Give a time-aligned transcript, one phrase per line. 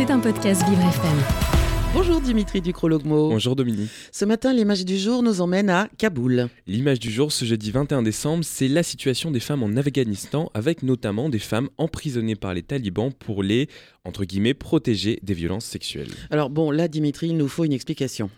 [0.00, 1.50] C'est un podcast Vivre FM.
[1.92, 3.28] Bonjour Dimitri Ducrologmo.
[3.28, 3.90] Bonjour Dominique.
[4.12, 6.48] Ce matin, l'image du jour nous emmène à Kaboul.
[6.66, 10.82] L'image du jour ce jeudi 21 décembre, c'est la situation des femmes en Afghanistan, avec
[10.82, 13.68] notamment des femmes emprisonnées par les talibans pour les,
[14.04, 16.10] entre guillemets, protéger des violences sexuelles.
[16.30, 18.30] Alors bon, là Dimitri, il nous faut une explication.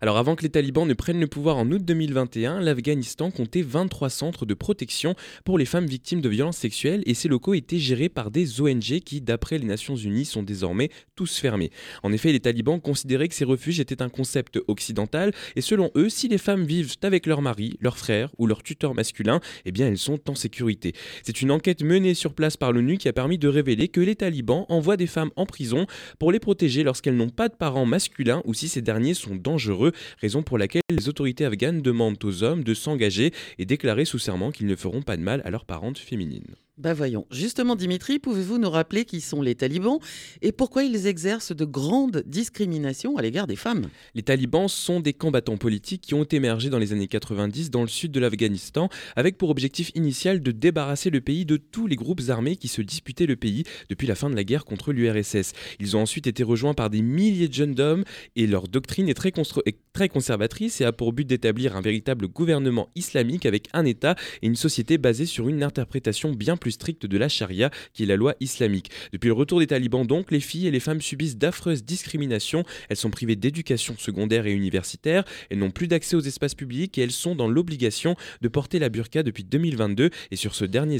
[0.00, 4.08] Alors avant que les talibans ne prennent le pouvoir en août 2021, l'Afghanistan comptait 23
[4.08, 8.08] centres de protection pour les femmes victimes de violences sexuelles et ces locaux étaient gérés
[8.08, 11.70] par des ONG qui, d'après les Nations Unies, sont désormais tous fermés.
[12.02, 16.08] En effet, les talibans considéraient que ces refuges étaient un concept occidental et selon eux,
[16.08, 19.86] si les femmes vivent avec leur mari, leur frère ou leur tuteur masculin, eh bien
[19.86, 20.94] elles sont en sécurité.
[21.22, 24.16] C'est une enquête menée sur place par l'ONU qui a permis de révéler que les
[24.16, 25.86] talibans envoient des femmes en prison
[26.18, 29.92] pour les protéger lorsqu'elles n'ont pas de parents masculins ou si ces derniers sont dangereux,
[30.20, 34.50] raison pour laquelle les autorités afghanes demandent aux hommes de s'engager et déclarer sous serment
[34.50, 36.56] qu'ils ne feront pas de mal à leurs parentes féminines.
[36.80, 37.26] Bah voyons.
[37.30, 39.98] Justement, Dimitri, pouvez-vous nous rappeler qui sont les talibans
[40.40, 43.88] et pourquoi ils exercent de grandes discriminations à l'égard des femmes?
[44.14, 47.88] Les talibans sont des combattants politiques qui ont émergé dans les années 90 dans le
[47.88, 52.22] sud de l'Afghanistan avec pour objectif initial de débarrasser le pays de tous les groupes
[52.30, 55.52] armés qui se disputaient le pays depuis la fin de la guerre contre l'URSS.
[55.80, 58.04] Ils ont ensuite été rejoints par des milliers de jeunes hommes
[58.36, 59.34] et leur doctrine est très,
[59.66, 64.14] est très conservatrice et a pour but d'établir un véritable gouvernement islamique avec un État
[64.40, 68.06] et une société basée sur une interprétation bien plus stricte de la charia, qui est
[68.06, 68.90] la loi islamique.
[69.12, 72.96] Depuis le retour des talibans donc, les filles et les femmes subissent d'affreuses discriminations, elles
[72.96, 77.10] sont privées d'éducation secondaire et universitaire, elles n'ont plus d'accès aux espaces publics et elles
[77.10, 80.98] sont dans l'obligation de porter la burqa depuis 2022 et sur ce dernier,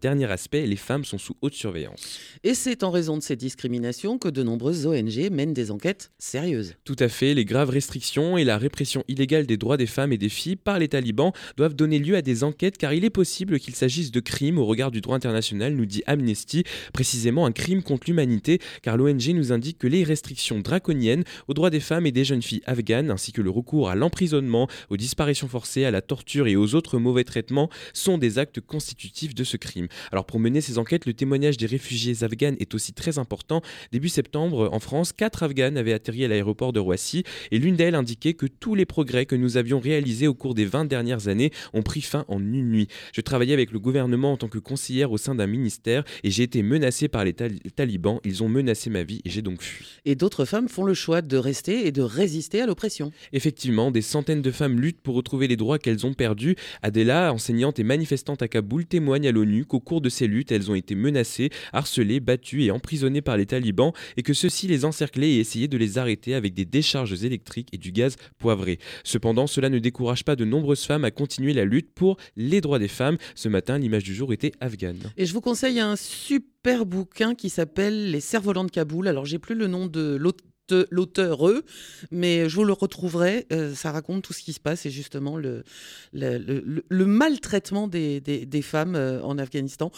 [0.00, 2.18] dernier aspect, les femmes sont sous haute surveillance.
[2.44, 6.74] Et c'est en raison de ces discriminations que de nombreuses ONG mènent des enquêtes sérieuses.
[6.84, 10.18] Tout à fait, les graves restrictions et la répression illégale des droits des femmes et
[10.18, 13.58] des filles par les talibans doivent donner lieu à des enquêtes car il est possible
[13.58, 17.82] qu'il s'agisse de crimes au regard du droit international, nous dit Amnesty, précisément un crime
[17.82, 22.12] contre l'humanité, car l'ONG nous indique que les restrictions draconiennes aux droits des femmes et
[22.12, 26.02] des jeunes filles afghanes, ainsi que le recours à l'emprisonnement, aux disparitions forcées, à la
[26.02, 29.88] torture et aux autres mauvais traitements, sont des actes constitutifs de ce crime.
[30.12, 33.62] Alors pour mener ces enquêtes, le témoignage des réfugiés afghanes est aussi très important.
[33.92, 37.94] Début septembre, en France, quatre afghanes avaient atterri à l'aéroport de Roissy, et l'une d'elles
[37.94, 41.52] indiquait que tous les progrès que nous avions réalisés au cours des 20 dernières années
[41.72, 42.88] ont pris fin en une nuit.
[43.12, 44.58] Je travaillais avec le gouvernement en tant que
[44.88, 48.20] hier au sein d'un ministère et j'ai été menacée par les talibans.
[48.24, 49.86] Ils ont menacé ma vie et j'ai donc fui.
[50.04, 53.12] Et d'autres femmes font le choix de rester et de résister à l'oppression.
[53.32, 56.56] Effectivement, des centaines de femmes luttent pour retrouver les droits qu'elles ont perdus.
[56.82, 60.70] Adela, enseignante et manifestante à Kaboul, témoigne à l'ONU qu'au cours de ces luttes, elles
[60.70, 65.32] ont été menacées, harcelées, battues et emprisonnées par les talibans et que ceux-ci les encerclaient
[65.32, 68.78] et essayaient de les arrêter avec des décharges électriques et du gaz poivré.
[69.04, 72.78] Cependant, cela ne décourage pas de nombreuses femmes à continuer la lutte pour les droits
[72.78, 73.18] des femmes.
[73.34, 74.98] Ce matin, l'image du jour était afghane.
[75.16, 79.08] Et je vous conseille un super bouquin qui s'appelle Les cerfs-volants de Kaboul.
[79.08, 80.44] Alors, j'ai plus le nom de l'autre
[80.90, 81.64] l'auteur, eux,
[82.10, 83.46] mais je vous le retrouverai.
[83.52, 85.64] Euh, ça raconte tout ce qui se passe et justement le,
[86.12, 89.90] le, maltraitement des, des, femmes euh, en Afghanistan.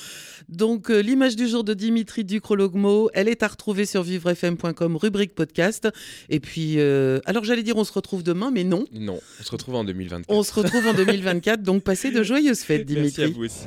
[0.49, 5.35] Donc, euh, l'image du jour de Dimitri Ducrologmo, elle est à retrouver sur vivrefm.com, rubrique
[5.35, 5.89] podcast.
[6.29, 8.85] Et puis, alors j'allais dire on se retrouve demain, mais non.
[8.93, 10.27] Non, on se retrouve en 2024.
[10.29, 13.23] On se retrouve en 2024, donc passez de joyeuses fêtes, Dimitri.
[13.23, 13.67] Merci à vous aussi.